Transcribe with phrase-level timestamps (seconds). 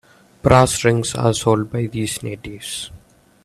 [0.41, 2.89] Brass rings are sold by these natives.